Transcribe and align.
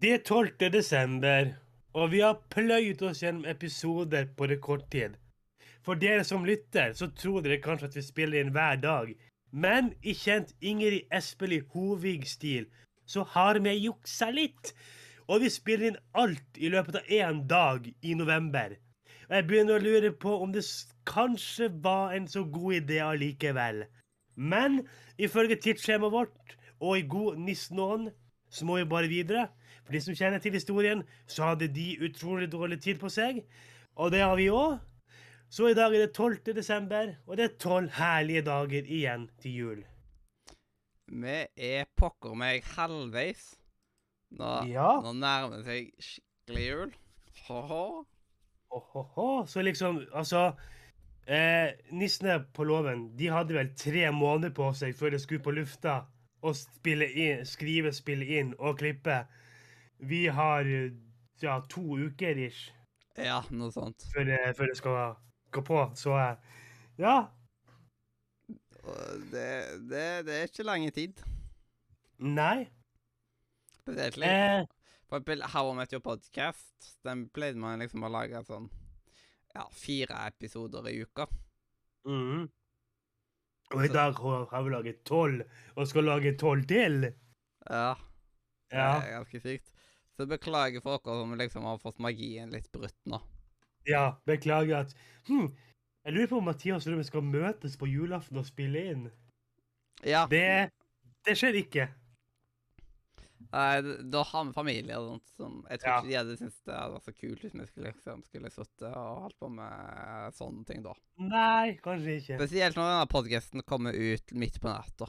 Det 0.00 0.12
er 0.14 0.22
12. 0.24 0.70
desember, 0.72 1.50
og 1.92 2.12
vi 2.12 2.22
har 2.24 2.38
pløyd 2.48 3.02
oss 3.04 3.18
gjennom 3.20 3.42
episoder 3.44 4.30
på 4.36 4.46
rekordtid. 4.48 5.18
For 5.84 6.00
dere 6.00 6.24
som 6.24 6.46
lytter, 6.48 6.94
så 6.96 7.10
tror 7.12 7.42
dere 7.44 7.58
kanskje 7.60 7.90
at 7.90 7.98
vi 7.98 8.04
spiller 8.06 8.40
inn 8.40 8.54
hver 8.54 8.80
dag. 8.80 9.10
Men 9.52 9.90
i 10.00 10.14
kjent 10.16 10.54
Ingrid 10.64 11.12
Espelid 11.12 11.68
Hovig-stil 11.74 12.70
så 13.04 13.26
har 13.34 13.60
vi 13.60 13.76
juksa 13.76 14.30
litt. 14.32 14.72
Og 15.28 15.44
vi 15.44 15.52
spiller 15.52 15.90
inn 15.90 16.00
alt 16.16 16.56
i 16.56 16.72
løpet 16.72 17.02
av 17.02 17.14
én 17.20 17.44
dag 17.52 17.92
i 18.00 18.16
november. 18.16 18.78
Og 19.28 19.36
jeg 19.36 19.48
begynner 19.52 19.76
å 19.76 19.84
lure 19.84 20.14
på 20.16 20.32
om 20.46 20.56
det 20.56 20.64
kanskje 21.12 21.68
var 21.84 22.16
en 22.16 22.24
så 22.24 22.46
god 22.48 22.80
idé 22.80 23.04
allikevel. 23.04 23.84
Men 24.36 24.80
ifølge 25.20 25.60
tidsskjemaet 25.60 26.16
vårt 26.16 26.60
og 26.80 26.96
i 26.96 27.04
god 27.04 27.44
nissenånd 27.44 28.14
så 28.48 28.64
må 28.64 28.80
vi 28.80 28.92
bare 28.96 29.12
videre. 29.12 29.50
For 29.90 29.96
de 29.98 30.04
som 30.04 30.14
kjenner 30.14 30.38
til 30.38 30.54
historien, 30.54 31.00
så 31.26 31.48
hadde 31.50 31.66
de 31.74 31.96
utrolig 32.06 32.46
dårlig 32.52 32.76
tid 32.84 33.00
på 33.02 33.08
seg. 33.10 33.40
Og 33.98 34.12
det 34.14 34.20
har 34.22 34.36
vi 34.38 34.44
òg. 34.54 34.76
Så 35.50 35.66
i 35.66 35.74
dag 35.74 35.90
er 35.96 36.04
det 36.06 36.12
12. 36.14 36.52
desember, 36.54 37.16
og 37.26 37.36
det 37.36 37.44
er 37.48 37.56
tolv 37.58 37.90
herlige 37.96 38.44
dager 38.46 38.86
igjen 38.86 39.24
til 39.42 39.56
jul. 39.56 39.80
Vi 41.10 41.34
er 41.58 41.88
pokker 41.98 42.36
meg 42.38 42.62
halvveis. 42.76 43.56
Nå, 44.38 44.52
Ja. 44.70 44.92
nå 45.02 45.10
nærmer 45.18 45.56
det 45.56 45.66
seg 45.66 45.90
skikkelig 45.98 46.68
jul. 46.68 46.94
Ho-ho. 47.48 48.06
Så 49.50 49.62
liksom, 49.66 50.04
altså 50.14 50.52
eh, 51.26 51.74
Nissene 51.90 52.44
på 52.54 52.62
låven 52.64 53.08
de 53.18 53.26
hadde 53.34 53.58
vel 53.58 53.74
tre 53.74 54.06
måneder 54.14 54.54
på 54.54 54.70
seg 54.78 54.94
før 54.94 55.10
de 55.10 55.18
skulle 55.18 55.42
på 55.42 55.50
lufta 55.58 56.04
og 56.46 56.54
spille 56.54 57.10
inn, 57.10 57.42
skrive, 57.44 57.90
spille 57.92 58.24
inn 58.38 58.54
og 58.58 58.78
klippe. 58.78 59.24
Vi 60.00 60.26
har 60.32 60.64
eh, 60.64 60.92
ja, 61.42 61.58
to 61.68 61.82
uker 61.98 62.38
ish 62.46 62.70
Ja, 63.20 63.42
noe 63.50 63.70
sånt. 63.74 64.06
før 64.14 64.24
det, 64.28 64.38
før 64.56 64.70
det 64.70 64.76
skal 64.78 65.14
gå 65.52 65.62
på. 65.66 65.80
Så 65.98 66.14
eh, 66.16 66.36
ja. 67.00 67.16
Det, 69.30 69.48
det, 69.90 70.04
det 70.26 70.36
er 70.38 70.46
ikke 70.48 70.64
lange 70.66 70.90
tid. 70.96 71.20
Nei. 72.24 72.68
Spesielt. 73.80 74.22
Eh, 74.24 74.62
For 75.10 75.18
eksempel 75.18 75.42
How 75.52 75.72
I 75.72 75.76
Met 75.80 75.92
Your 75.92 76.02
Podcast. 76.04 76.94
Den 77.04 77.26
pleide 77.34 77.58
man 77.60 77.80
liksom 77.82 78.04
å 78.06 78.10
lage 78.12 78.40
sånn 78.46 78.68
ja, 79.56 79.64
fire 79.74 80.20
episoder 80.30 80.86
i 80.92 81.00
uka. 81.02 81.26
Mm. 82.06 82.46
Og 83.74 83.84
i 83.84 83.90
dag 83.92 84.16
har 84.18 84.46
har 84.50 84.62
vi 84.66 84.70
laget 84.72 85.02
tolv, 85.06 85.42
og 85.76 85.88
skal 85.90 86.06
lage 86.08 86.32
tolv 86.38 86.64
til. 86.70 87.10
Ja, 87.68 87.96
Ja. 88.70 88.86
det 89.00 89.08
er 89.10 89.16
ganske 89.18 89.40
sykt. 89.42 89.69
Så 90.20 90.26
beklager 90.28 90.82
for 90.84 90.98
dere 91.00 91.16
som 91.22 91.30
liksom 91.40 91.64
har 91.64 91.78
fått 91.80 91.98
magien 92.04 92.50
litt 92.52 92.68
brutt 92.74 92.96
nå. 93.08 93.22
Ja, 93.88 94.18
beklager 94.28 94.82
at 94.84 94.90
hm, 95.30 95.46
Jeg 96.04 96.12
lurer 96.12 96.28
på 96.28 96.38
om 96.42 96.44
Mathias 96.50 96.84
og 96.86 96.92
Ruben 96.92 97.06
skal 97.08 97.24
møtes 97.24 97.78
på 97.80 97.88
julaften 97.88 98.36
og 98.40 98.44
spille 98.48 98.82
inn. 98.92 99.06
Ja, 100.04 100.26
Det, 100.28 100.68
det 101.24 101.34
skjer 101.40 101.56
ikke. 101.62 101.88
nei, 103.50 103.80
da 104.12 104.22
har 104.24 104.44
vi 104.48 104.52
familie 104.56 104.96
og 105.00 105.08
sånt. 105.10 105.32
Som 105.36 105.56
jeg 105.70 105.80
tror 105.80 105.90
Ja. 105.90 105.96
ikke 106.00 106.08
de 106.12 106.16
hadde 106.20 106.36
syntes 106.38 106.60
det 106.68 106.76
hadde 106.76 106.94
vært 106.94 107.08
så 107.08 107.14
kult 107.16 107.42
hvis 107.44 107.54
vi 107.56 107.66
skulle, 107.70 107.90
liksom, 107.92 108.22
skulle 108.28 108.50
sittet 108.54 108.86
og 108.92 109.20
holdt 109.24 109.38
på 109.40 109.50
med 109.56 110.36
sånne 110.38 110.64
ting 110.68 110.82
da. 110.84 110.94
Nei, 111.18 111.76
kanskje 111.84 112.18
ikke. 112.20 112.38
Spesielt 112.40 112.76
når 112.78 112.92
denne 112.92 113.10
podcasten 113.16 113.62
kommer 113.66 113.96
ut 113.96 114.32
midt 114.36 114.60
på 114.60 114.68
natta. 114.70 115.08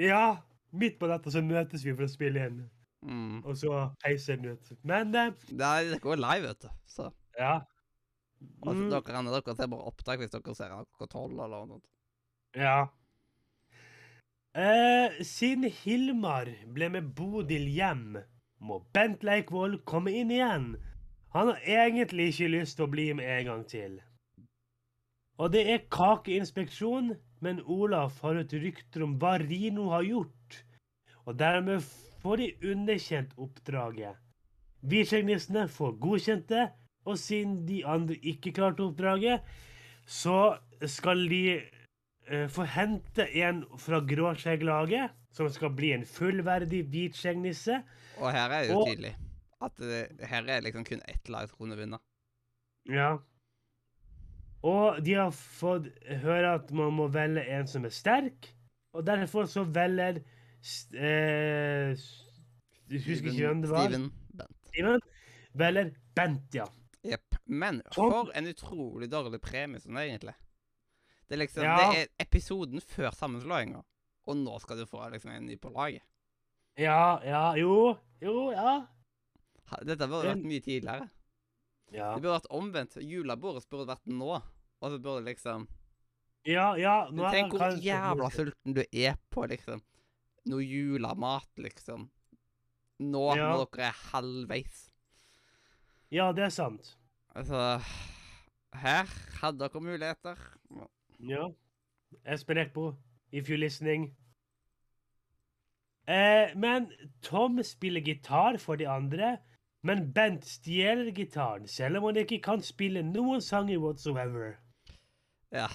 Ja, 0.00 0.24
midt 0.72 0.98
på 1.00 1.08
natta 1.10 1.30
så 1.32 1.42
møtes 1.44 1.84
vi 1.84 1.92
for 1.96 2.04
å 2.06 2.12
spille 2.12 2.46
inn, 2.48 2.62
Mm. 3.04 3.42
og 3.44 3.56
så 3.60 3.70
heiser 4.04 4.36
den 4.40 4.54
ut. 4.56 4.72
Men 4.82 5.14
eh, 5.14 5.32
Det, 5.50 5.70
det 5.92 6.00
går 6.00 6.16
live, 6.16 6.46
vet 6.48 6.62
du. 6.64 6.68
Så 6.88 7.10
ja. 7.38 7.58
altså, 8.64 8.82
Mm, 8.82 8.90
dere, 8.90 9.16
andre, 9.18 9.40
dere 9.40 9.56
ser 9.58 9.68
bare 9.72 9.88
opptak 9.90 10.18
hvis 10.22 10.32
dere 10.32 10.54
ser 10.56 10.72
klokka 10.72 11.10
tolv 11.12 11.38
eller 11.44 11.66
noe 11.66 11.74
sånt. 11.76 11.88
ja. 12.56 12.78
Eh, 14.54 15.16
siden 15.26 15.66
Hilmar 15.82 16.46
ble 16.76 16.88
med 16.94 17.08
Bodil 17.18 17.66
hjem, 17.74 18.20
må 18.62 18.76
Bent 18.94 19.24
Leikvoll 19.26 19.80
komme 19.84 20.12
inn 20.14 20.30
igjen. 20.30 20.68
Han 21.34 21.50
har 21.50 21.64
egentlig 21.66 22.28
ikke 22.30 22.52
lyst 22.52 22.76
til 22.78 22.86
å 22.86 22.92
bli 22.92 23.08
med 23.18 23.26
en 23.26 23.48
gang 23.48 23.64
til. 23.66 23.96
Og 25.42 25.50
det 25.50 25.64
er 25.72 25.82
kakeinspeksjon, 25.90 27.16
men 27.42 27.58
Olaf 27.66 28.20
har 28.22 28.38
et 28.38 28.54
rykter 28.54 29.02
om 29.02 29.16
hva 29.18 29.34
Rino 29.42 29.88
har 29.90 30.06
gjort. 30.06 30.60
Og 31.26 31.34
dermed 31.40 31.82
får 32.24 32.40
de 32.40 32.48
underkjent 32.72 33.34
oppdraget. 33.40 34.16
Hvitskjeggnissene 34.84 35.66
får 35.72 35.96
godkjent 36.00 36.48
det, 36.48 36.64
og 37.04 37.18
siden 37.20 37.58
de 37.68 37.82
andre 37.88 38.16
ikke 38.24 38.52
klarte 38.56 38.84
oppdraget, 38.84 39.44
så 40.08 40.56
skal 40.88 41.20
de 41.28 41.42
eh, 41.60 42.46
få 42.52 42.64
hente 42.68 43.26
en 43.44 43.62
fra 43.80 44.00
gråskjegglaget, 44.08 45.12
som 45.34 45.48
skal 45.52 45.72
bli 45.76 45.92
en 45.96 46.04
fullverdig 46.08 46.84
hvitskjeggnisse. 46.92 47.80
Og 48.20 48.30
her 48.32 48.48
er 48.50 48.64
det 48.64 48.70
jo 48.72 48.80
Og- 48.80 48.88
tydelig 48.92 49.14
at 49.64 49.76
det, 49.80 50.02
her 50.28 50.44
er 50.48 50.60
liksom 50.60 50.84
kun 50.84 51.00
ett 51.08 51.28
lag 51.32 51.48
som 51.48 51.56
kunne 51.58 51.76
vinne. 51.76 51.98
Ja. 52.88 53.14
Og 54.64 55.00
de 55.04 55.14
har 55.16 55.30
fått 55.32 55.88
høre 56.24 56.54
at 56.58 56.70
man 56.72 56.92
må 56.96 57.08
velge 57.12 57.44
en 57.52 57.66
som 57.68 57.84
er 57.84 57.92
sterk, 57.92 58.48
og 58.94 59.04
derfor 59.08 59.48
så 59.50 59.64
velger 59.64 60.20
eh, 60.94 61.94
Du 62.88 62.96
husker 62.98 63.30
ikke 63.32 63.48
hvem 63.48 63.62
det 63.64 63.70
var. 63.70 63.88
Steven 63.88 64.08
Bent. 64.38 64.56
Steven 64.70 65.00
Eller 65.68 65.92
Bent, 66.16 66.54
ja. 66.54 66.66
Jepp. 67.04 67.36
Men 67.44 67.82
for 67.92 68.30
en 68.34 68.48
utrolig 68.48 69.10
dårlig 69.12 69.40
premie 69.44 69.82
sånn 69.82 70.00
egentlig. 70.00 70.34
Det 71.28 71.36
er 71.36 71.42
liksom 71.44 71.64
Ja. 71.64 71.76
Det 71.76 72.00
er 72.00 72.08
episoden 72.24 72.80
før 72.80 73.12
sammenslåinga, 73.12 73.82
og 74.26 74.36
nå 74.36 74.58
skal 74.60 74.80
du 74.80 74.86
få 74.86 75.04
liksom 75.12 75.30
en 75.30 75.46
ny 75.46 75.56
på 75.60 75.72
laget. 75.72 76.02
Ja, 76.76 77.20
ja, 77.24 77.54
jo, 77.56 77.96
jo, 78.20 78.50
ja. 78.52 78.86
Dette 79.84 80.08
burde 80.08 80.32
vært 80.32 80.44
mye 80.44 80.60
tidligere. 80.60 81.08
Ja, 81.92 82.14
Det 82.14 82.22
burde 82.22 82.38
vært 82.38 82.50
omvendt. 82.50 82.96
Julebordet 83.00 83.68
burde 83.70 83.92
vært 83.92 84.06
nå. 84.06 84.40
Og 84.80 84.90
så 84.90 84.98
burde 84.98 85.24
liksom 85.24 85.68
ja. 86.44 86.74
ja 86.76 86.94
nå 87.08 87.24
er 87.24 87.36
Tenk 87.38 87.54
hvor 87.56 87.78
jævla 87.80 88.28
sulten 88.34 88.74
du 88.76 88.82
er 88.84 89.16
på 89.32 89.46
liksom 89.48 89.80
noe 90.46 90.62
julemat, 90.64 91.48
liksom. 91.58 92.08
Nå 93.00 93.36
Ja. 93.36 93.52
når 93.56 93.70
dere 93.72 93.88
er 93.88 93.96
halvveis. 94.12 94.90
Ja, 96.10 96.32
det 96.32 96.44
er 96.44 96.50
sant. 96.50 96.96
Altså 97.34 97.80
Her 98.74 99.04
hadde 99.40 99.58
dere 99.58 99.80
muligheter. 99.80 100.38
Ja. 101.20 101.48
Espen 102.26 102.58
Eckbo, 102.58 102.96
if 103.32 103.48
you're 103.48 103.58
listening. 103.58 104.14
Eh, 106.06 106.52
men 106.56 106.90
Tom 107.22 107.62
spiller 107.62 108.00
gitar 108.04 108.58
for 108.60 108.76
de 108.76 108.86
andre, 108.88 109.38
men 109.82 110.12
Bent 110.12 110.44
stjeler 110.44 111.10
gitaren, 111.16 111.66
selv 111.68 111.96
om 111.98 112.04
han 112.10 112.16
ikke 112.24 112.42
kan 112.44 112.60
spille 112.62 113.02
noen 113.02 113.40
sanger 113.40 113.78
whatsoever. 113.80 114.58
Ja. 115.52 115.68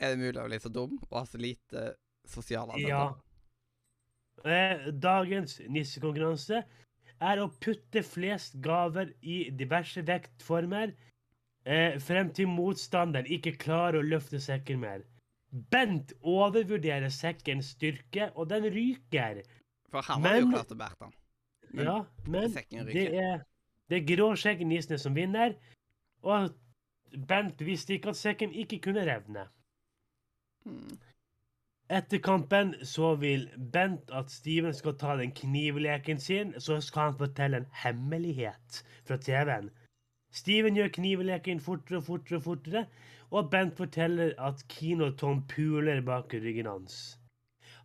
Er 0.00 0.14
det 0.14 0.18
mulig 0.22 0.40
å 0.40 0.46
bli 0.48 0.58
så 0.58 0.70
dum 0.72 0.98
og 1.10 1.18
ha 1.18 1.24
så 1.28 1.38
lite 1.40 1.94
sosiale 2.26 2.78
Ja. 2.80 3.14
Eh, 4.44 4.86
dagens 4.96 5.58
nissekonkurranse 5.68 6.62
er 7.20 7.40
å 7.42 7.50
putte 7.60 8.02
flest 8.06 8.56
gaver 8.64 9.12
i 9.20 9.50
diverse 9.52 10.00
vektformer 10.08 10.94
eh, 11.68 11.98
frem 12.00 12.30
til 12.32 12.48
motstanderen 12.48 13.28
ikke 13.28 13.58
klarer 13.60 14.00
å 14.00 14.06
løfte 14.06 14.40
sekken 14.40 14.80
mer. 14.84 15.04
Bent 15.50 16.14
overvurderer 16.22 17.10
sekkens 17.12 17.74
styrke, 17.74 18.30
og 18.38 18.48
den 18.52 18.70
ryker. 18.72 19.42
For 19.90 20.06
han 20.06 20.24
hadde 20.24 20.44
jo 20.44 20.50
klart 20.54 20.72
å 20.72 20.78
bære 20.78 20.98
den. 21.02 21.14
Men 21.70 21.86
ja, 21.86 21.98
men 22.26 22.56
det 22.88 23.06
er, 23.20 23.44
det 23.90 24.00
er 24.00 24.08
gråskjeggnissene 24.08 24.98
som 24.98 25.14
vinner, 25.14 25.54
og 26.26 26.50
Bent 27.10 27.58
visste 27.66 27.96
ikke 27.96 28.12
at 28.12 28.18
sekken 28.20 28.52
ikke 28.54 28.78
kunne 28.84 29.02
revne. 29.02 29.48
Hmm. 30.62 30.98
Etter 31.90 32.20
kampen 32.22 32.76
så 32.86 33.16
vil 33.18 33.48
Bent 33.74 34.12
at 34.14 34.30
Steven 34.30 34.74
skal 34.78 34.94
ta 34.98 35.16
den 35.18 35.32
knivleken 35.34 36.20
sin, 36.22 36.52
så 36.62 36.78
skal 36.78 37.10
han 37.10 37.16
fortelle 37.18 37.58
en 37.58 37.70
hemmelighet 37.82 38.82
fra 39.08 39.18
TV-en. 39.18 39.72
Steven 40.30 40.78
gjør 40.78 40.92
knivleken 40.94 41.58
fortere 41.64 41.98
og 41.98 42.06
fortere 42.06 42.38
og 42.38 42.46
fortere, 42.46 42.84
og 43.34 43.50
Bent 43.50 43.74
forteller 43.78 44.36
at 44.38 44.62
Kino 44.70 45.10
Tom 45.18 45.42
puler 45.50 46.04
bak 46.06 46.30
ryggen 46.34 46.70
hans. 46.70 47.18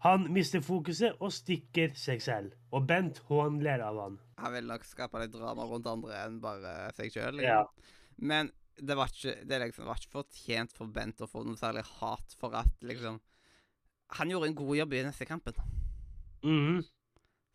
Han 0.06 0.30
mister 0.30 0.62
fokuset 0.62 1.18
og 1.18 1.34
stikker 1.34 1.98
seg 1.98 2.22
selv, 2.22 2.54
og 2.69 2.86
Bent 2.86 3.24
hånler 3.25 3.81
av 3.81 3.98
han. 4.04 4.22
Han 4.38 4.54
vil 4.54 4.69
nok 4.69 4.86
skape 4.86 5.24
litt 5.24 5.34
drama 5.34 5.66
rundt 5.66 5.90
andre 5.90 6.19
enn 6.28 6.42
bare 6.44 6.92
seg 6.94 7.10
sjøl. 7.10 7.42
Ja. 7.42 7.63
Men 8.22 8.54
det 8.78 8.98
var 9.00 9.10
ikke 9.10 9.40
det 9.50 9.66
liksom, 9.66 9.90
var 9.90 9.98
ikke 9.98 10.19
fortjent 10.19 10.78
for 10.78 10.94
Bent 10.94 11.25
å 11.25 11.31
få 11.31 11.42
noe 11.48 11.58
særlig 11.58 11.88
hat 12.04 12.38
for 12.38 12.54
at 12.62 12.86
liksom 12.86 13.18
Han 14.07 14.30
gjorde 14.30 14.48
en 14.48 14.56
god 14.56 14.75
jobb 14.78 14.94
i 14.94 15.04
neste 15.04 15.25
kampen. 15.25 15.54
Mhm. 16.44 16.84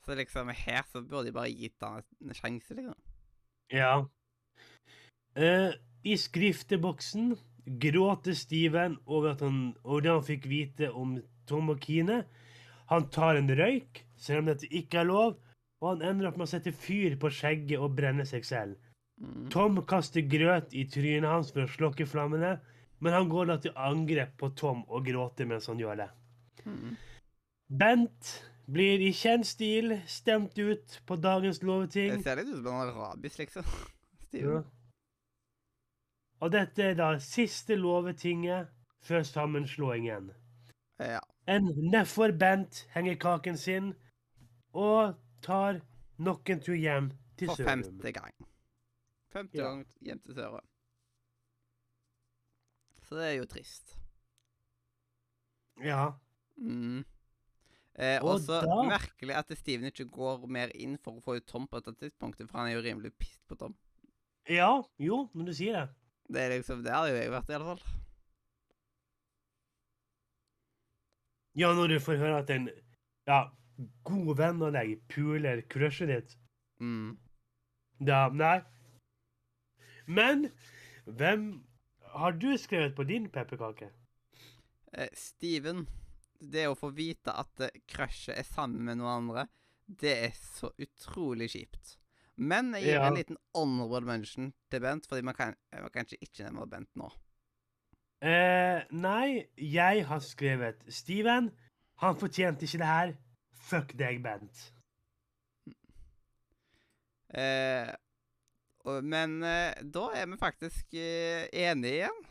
Så 0.04 0.14
liksom 0.14 0.48
her 0.48 0.82
så 0.92 1.02
burde 1.02 1.28
de 1.28 1.32
bare 1.32 1.52
gitt 1.52 1.82
han 1.82 2.02
en 2.20 2.34
sjanse, 2.34 2.74
liksom. 2.74 2.96
Ja. 3.70 4.08
Uh, 5.36 5.72
I 6.02 6.16
skrifteboksen 6.16 7.36
gråter 7.78 8.34
Steven 8.34 8.96
over 9.06 9.30
at 9.30 9.40
han, 9.40 9.76
over 9.84 10.00
det 10.00 10.10
han 10.10 10.24
fikk 10.26 10.48
vite 10.48 10.90
om 10.90 11.18
Tom 11.46 11.70
og 11.70 11.80
Kine. 11.84 12.24
Han 12.90 13.06
tar 13.10 13.38
en 13.38 13.52
røyk, 13.54 14.02
selv 14.16 14.42
om 14.42 14.50
dette 14.50 14.66
ikke 14.66 15.02
er 15.02 15.10
lov, 15.10 15.36
og 15.80 15.88
han 15.92 16.02
ender 16.08 16.30
opp 16.30 16.40
med 16.40 16.48
å 16.48 16.50
sette 16.50 16.72
fyr 16.74 17.14
på 17.20 17.30
skjegget 17.32 17.78
og 17.78 17.94
brenne 17.96 18.26
seg 18.26 18.46
selv. 18.48 18.80
Mm. 19.20 19.50
Tom 19.52 19.82
kaster 19.88 20.24
grøt 20.24 20.74
i 20.74 20.86
trynet 20.88 21.28
hans 21.28 21.52
for 21.52 21.66
å 21.66 21.70
slokke 21.70 22.08
flammene, 22.08 22.56
men 23.00 23.16
han 23.16 23.28
går 23.32 23.52
da 23.52 23.56
til 23.60 23.76
angrep 23.78 24.34
på 24.40 24.50
Tom 24.56 24.82
og 24.88 25.06
gråter 25.06 25.48
mens 25.48 25.68
han 25.70 25.80
gjør 25.80 26.02
det. 26.02 26.08
Mm. 26.66 26.96
Bent 27.80 28.30
blir 28.70 29.02
i 29.02 29.12
kjent 29.14 29.46
stil 29.46 29.94
stemt 30.06 30.58
ut 30.58 31.00
på 31.06 31.16
dagens 31.16 31.58
Det 31.58 32.22
ser 32.22 32.36
litt 32.36 32.48
ut 32.48 32.62
som 32.62 32.74
han 32.74 32.88
har 32.88 32.94
rabies, 32.94 33.38
liksom. 33.38 33.64
Ja. 34.32 34.60
Og 36.40 36.52
dette 36.52 36.82
er 36.82 36.94
da 36.94 37.18
siste 37.18 37.74
Lovetinget 37.74 38.68
før 39.02 39.22
sammenslåingen. 39.22 40.30
Ja. 41.00 41.18
En 41.48 41.66
nedfor 41.90 42.30
Bent 42.38 42.86
henger 42.94 43.18
kaken 43.18 43.56
sin 43.58 43.94
og 44.72 45.16
tar 45.42 45.80
nok 46.18 46.50
en 46.50 46.60
tur 46.62 46.74
hjem 46.78 47.10
til 47.36 47.48
Sørum. 47.48 47.56
For 47.56 47.70
femte 47.70 48.12
gang. 48.12 48.34
Femte 49.32 49.58
Ja. 49.58 49.64
gang 49.64 49.86
hjem 50.00 50.20
til 50.20 50.34
Sørum. 50.34 50.66
Så 53.02 53.16
det 53.16 53.26
er 53.26 53.32
jo 53.40 53.44
trist. 53.44 53.96
Ja. 55.82 56.12
Mm. 56.60 57.04
Eh, 58.00 58.18
Og 58.22 58.36
også 58.36 58.60
merkelig 58.88 59.34
at 59.36 59.50
Steven 59.58 59.88
ikke 59.90 60.06
går 60.12 60.44
mer 60.48 60.70
inn 60.76 60.96
for 61.02 61.18
å 61.18 61.24
få 61.24 61.38
ut 61.40 61.46
Tom 61.48 61.66
på 61.68 61.80
dette 61.80 61.96
tidspunktet, 62.06 62.48
for 62.50 62.60
han 62.60 62.70
er 62.70 62.76
jo 62.78 62.84
rimelig 62.84 63.12
pissed 63.18 63.42
på 63.48 63.56
Tom. 63.60 63.74
ja. 64.48 64.70
Jo, 64.98 65.28
når 65.34 65.50
du 65.50 65.52
sier 65.56 65.76
det. 65.80 65.88
Det 66.30 66.40
er 66.44 66.52
liksom, 66.54 66.84
det 66.84 66.92
hadde 66.94 67.10
jo 67.10 67.16
jeg 67.18 67.32
vært, 67.32 67.50
i 67.50 67.54
alle 67.58 67.70
fall. 67.72 67.82
Ja, 71.58 71.72
når 71.74 71.88
du 71.88 71.96
får 72.00 72.20
høre 72.20 72.38
at 72.44 72.50
en 72.54 72.68
ja, 73.28 73.40
god 74.06 74.30
venn 74.38 74.62
av 74.62 74.72
deg 74.76 75.00
puler 75.10 75.62
crushet 75.72 76.08
ditt. 76.12 76.36
Mm. 76.80 77.16
Da 78.06 78.28
Nei. 78.32 78.60
Men 80.06 80.46
hvem 81.06 81.48
har 82.14 82.32
du 82.38 82.52
skrevet 82.58 82.94
på 82.96 83.04
din 83.06 83.28
pepperkake? 83.30 83.90
Eh, 84.94 85.10
Steven, 85.14 85.84
det 86.40 86.66
å 86.70 86.76
få 86.78 86.90
vite 86.96 87.32
at 87.36 87.60
eh, 87.66 87.70
crushet 87.88 88.38
er 88.38 88.46
sammen 88.48 88.84
med 88.86 88.98
noen 89.00 89.22
andre, 89.24 89.46
det 89.86 90.12
er 90.28 90.36
så 90.38 90.70
utrolig 90.80 91.50
kjipt. 91.52 91.96
Men 92.40 92.72
jeg 92.74 92.84
gir 92.86 92.94
Ja. 93.00 93.06
en 93.08 93.18
liten 93.18 93.36
honorable 93.54 94.06
mention 94.08 94.52
til 94.70 94.80
Bent, 94.80 95.06
fordi 95.06 95.22
man 95.26 95.34
kan, 95.36 95.54
eh, 95.72 95.80
man 95.82 95.90
kan 95.90 96.06
ikke 96.06 96.46
nevne 96.46 96.68
Bent 96.70 96.88
nå. 96.96 97.10
Eh, 98.22 98.84
nei, 98.92 99.46
jeg 99.56 100.04
har 100.06 100.20
skrevet 100.20 100.82
Steven. 100.92 101.50
Han 102.00 102.16
fortjente 102.16 102.64
ikke 102.64 102.78
det 102.80 102.86
her. 102.86 103.14
Fuck 103.70 103.92
deg, 103.98 104.22
Bent. 104.24 104.72
Eh, 107.30 107.90
og, 108.88 109.04
men 109.06 109.42
eh, 109.46 109.76
da 109.84 110.06
er 110.18 110.26
vi 110.32 110.38
faktisk 110.40 110.94
eh, 110.98 111.46
enige 111.52 112.00
igjen. 112.00 112.22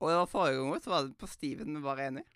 Og 0.00 0.10
det 0.10 0.16
var 0.18 0.28
forrige 0.28 0.58
gang 0.60 0.82
så 0.84 0.92
var 0.92 1.06
det 1.06 1.16
på 1.20 1.28
Steven 1.30 1.78
vi 1.78 1.84
var 1.84 2.02
enige. 2.04 2.26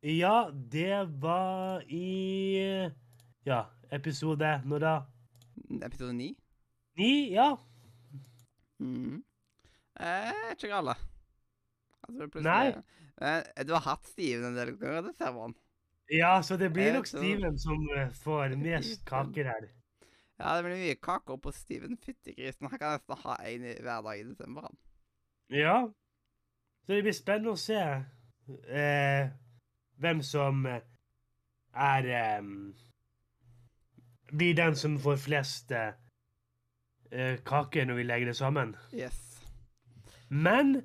Ja, 0.00 0.50
det 0.54 1.04
var 1.18 1.82
i 1.90 2.90
Ja, 3.44 3.64
episode 3.90 4.60
Når 4.64 4.78
da? 4.78 4.92
Episode 5.82 6.12
9. 6.12 6.36
Ni? 6.98 7.32
Ja. 7.32 7.56
Mm. 8.78 9.24
Eh, 10.00 10.52
ikke 10.52 10.70
galt, 10.70 10.98
Altså, 12.02 12.40
Nei. 12.40 12.68
Eh, 13.20 13.64
du 13.66 13.72
har 13.74 13.82
hatt 13.82 14.06
Steven 14.06 14.46
en 14.52 14.56
del 14.56 14.76
ganger, 14.78 15.02
det 15.08 15.16
ser 15.18 15.34
man. 15.34 15.54
Ja, 16.10 16.38
så 16.42 16.56
det 16.56 16.70
blir 16.72 16.92
Jeg 16.92 16.94
nok 16.94 17.10
så... 17.10 17.18
Steven 17.18 17.58
som 17.58 17.82
eh, 17.96 18.14
får 18.22 18.54
mest 18.56 19.04
kaker 19.06 19.50
her. 19.50 19.66
Ja, 20.38 20.54
det 20.56 20.64
blir 20.64 20.78
mye 20.78 21.00
kaker 21.02 21.36
på 21.42 21.52
Steven. 21.52 21.98
Fyttegrisen. 21.98 22.70
Han 22.70 22.78
kan 22.78 22.94
nesten 22.94 23.20
ha 23.24 23.36
én 23.50 23.66
hver 23.66 24.06
dag 24.06 24.14
i 24.14 24.24
desember. 24.30 24.70
Ja. 25.50 25.90
Så 26.86 26.94
det 26.94 27.02
blir 27.02 27.18
spennende 27.18 27.56
å 27.56 27.60
se 27.60 27.82
eh, 27.82 29.34
hvem 29.98 30.22
som 30.22 30.66
eh, 30.66 30.80
er 31.74 32.38
um, 32.40 32.74
Blir 34.28 34.54
den 34.54 34.76
som 34.76 34.98
får 35.00 35.16
flest 35.16 35.72
uh, 35.72 35.92
kaker 37.48 37.84
når 37.88 37.94
vi 37.96 38.02
legger 38.02 38.26
det 38.28 38.36
sammen. 38.36 38.76
Yes. 38.92 39.40
Men 40.28 40.82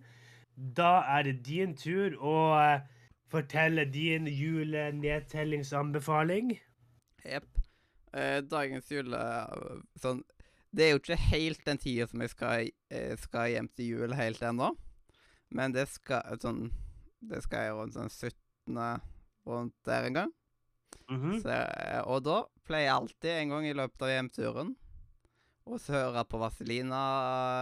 da 0.55 1.03
er 1.17 1.23
det 1.27 1.45
din 1.45 1.77
tur 1.77 2.15
å 2.23 2.55
uh, 2.55 2.79
fortelle 3.27 3.85
din 3.91 4.27
julenedtellingsanbefaling. 4.31 6.59
Jepp. 7.25 7.59
Uh, 8.15 8.39
dagens 8.47 8.91
jule... 8.91 9.45
Sånn 9.99 10.23
Det 10.71 10.85
er 10.85 10.89
jo 10.93 10.99
ikke 11.01 11.27
helt 11.29 11.65
den 11.67 11.77
tida 11.77 12.07
som 12.07 12.21
jeg 12.23 12.29
skal, 12.31 12.69
skal 13.21 13.49
hjem 13.51 13.67
til 13.75 13.85
jul 13.91 14.13
helt 14.17 14.41
ennå. 14.41 14.73
Men 15.53 15.73
det 15.75 15.85
skal 15.91 16.39
sånn 16.41 16.71
Det 17.21 17.43
skal 17.45 17.59
jeg 17.67 17.73
rundt 17.77 17.93
sånn 17.99 18.09
17. 18.09 18.42
rundt 18.67 19.75
der 19.85 20.07
en 20.07 20.13
gang. 20.13 20.31
Mhm. 21.09 21.41
Så, 21.41 21.49
eh, 21.49 22.01
og 22.07 22.23
da 22.23 22.43
pleier 22.63 22.87
jeg 22.87 22.95
alltid 22.95 23.31
en 23.31 23.49
gang 23.49 23.67
i 23.67 23.75
løpet 23.75 24.01
av 24.01 24.11
hjemturen 24.13 24.75
å 25.67 25.79
høre 25.87 26.23
på 26.27 26.39
Vazelina 26.41 27.03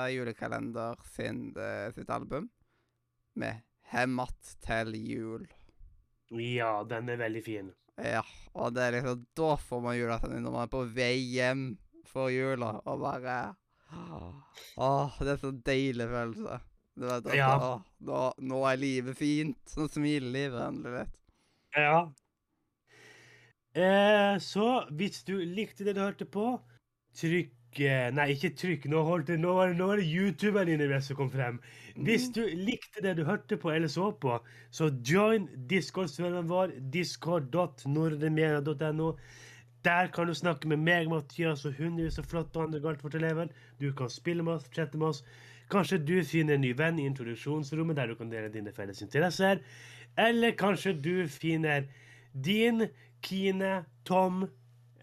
julekalender 0.09 1.01
sin, 1.06 1.53
eh, 1.57 1.92
sitt 1.92 2.09
album 2.09 2.50
med 3.36 3.62
'Hemmat 3.92 4.56
til 4.62 4.94
jul'. 4.94 5.50
Ja, 6.31 6.83
den 6.83 7.09
er 7.09 7.18
veldig 7.18 7.44
fin. 7.44 7.74
Ja, 7.98 8.21
og 8.56 8.74
det 8.74 8.81
er 8.81 8.91
liksom 9.01 9.25
Da 9.36 9.55
får 9.58 9.81
man 9.81 9.98
julestemning 9.98 10.43
når 10.43 10.51
man 10.51 10.63
er 10.63 10.72
på 10.72 10.86
vei 10.96 11.17
hjem 11.36 11.77
for 12.05 12.29
jula, 12.29 12.81
og 12.86 13.00
bare 13.00 13.55
Åh, 14.77 15.20
det 15.20 15.34
er 15.34 15.38
så 15.41 15.51
deilig 15.51 16.08
følelse. 16.08 16.62
Du 17.00 17.05
vet 17.07 17.25
at 17.25 17.36
Ja. 17.36 17.57
da, 17.57 17.83
nå, 18.03 18.33
nå 18.39 18.65
er 18.67 18.77
livet 18.81 19.17
fint. 19.17 19.77
Nå 19.77 19.88
smiler 19.91 20.31
livet 20.33 20.62
endelig 20.67 20.91
litt. 21.00 21.15
Ja. 21.77 22.12
Eh, 23.74 24.36
så 24.43 24.83
hvis 24.91 25.24
du 25.24 25.38
likte 25.39 25.83
det 25.88 25.95
du 25.95 26.01
hørte 26.03 26.25
på, 26.27 26.60
trykk 27.15 27.79
eh, 27.79 28.10
Nei, 28.12 28.33
ikke 28.36 28.50
trykk. 28.60 28.86
Nå, 28.91 29.00
holdt 29.07 29.27
det, 29.31 29.38
nå, 29.39 29.53
nå 29.77 29.86
var 29.88 29.98
det 30.01 30.10
youtuberen 30.12 30.79
din 30.81 31.01
som 31.01 31.15
kom 31.15 31.29
frem. 31.31 31.62
Hvis 31.95 32.27
du 32.36 32.41
likte 32.43 33.01
det 33.03 33.15
du 33.19 33.24
hørte 33.27 33.57
på 33.60 33.71
eller 33.71 33.88
så 33.91 34.12
på, 34.12 34.39
så 34.75 34.89
join 35.07 35.48
Discord-serveren 35.71 36.48
vår, 36.51 36.67
discord.nordmedia.no. 36.91 39.13
Der 39.88 40.07
kan 40.13 40.27
du 40.27 40.33
snakke 40.38 40.67
med 40.69 40.79
meg, 40.83 41.07
Mathias 41.10 41.65
og 41.65 41.74
hundrevis 41.79 42.19
av 42.21 42.25
flotte 42.29 42.60
andre 42.62 42.79
Galtvort-elever. 42.83 43.48
Du 43.79 43.88
kan 43.98 44.10
spille 44.13 44.43
med 44.45 44.53
oss, 44.60 44.67
chatte 44.75 44.98
med 45.00 45.07
oss. 45.07 45.24
Kanskje 45.71 46.01
du 46.03 46.17
finner 46.27 46.57
en 46.57 46.61
ny 46.65 46.73
venn 46.75 46.97
i 46.99 47.05
introduksjonsrommet 47.07 47.95
der 47.95 48.11
du 48.11 48.15
kan 48.19 48.29
dele 48.31 48.49
dine 48.51 48.73
felles 48.75 48.99
interesser. 49.05 49.61
Eller 50.19 50.51
kanskje 50.59 50.93
du 50.99 51.27
finner 51.31 51.87
din 52.33 52.87
Kine, 53.23 53.85
Tom, 54.07 54.43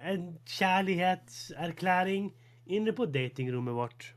en 0.02 0.26
kjærlighetserklæring 0.46 2.32
inne 2.66 2.92
på 2.92 3.06
datingrommet 3.08 3.74
vårt. 3.78 4.10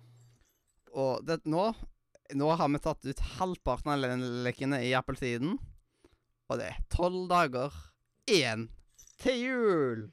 Og 0.93 1.23
det, 1.25 1.41
nå 1.45 1.71
Nå 2.31 2.47
har 2.55 2.69
vi 2.71 2.79
tatt 2.79 3.03
ut 3.03 3.21
halvparten 3.35 3.91
av 3.91 3.99
le- 3.99 4.43
lekene 4.45 4.77
i 4.87 4.93
appelsinen. 4.95 5.57
Og 6.47 6.59
det 6.61 6.69
er 6.69 6.77
tolv 6.93 7.25
dager 7.27 7.75
igjen 8.31 8.69
til 9.19 9.41
jul. 9.43 10.05